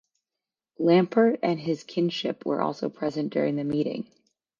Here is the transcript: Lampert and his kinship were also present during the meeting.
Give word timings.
Lampert 0.79 1.37
and 1.43 1.59
his 1.59 1.83
kinship 1.83 2.43
were 2.43 2.59
also 2.59 2.89
present 2.89 3.31
during 3.31 3.55
the 3.55 3.63
meeting. 3.63 4.07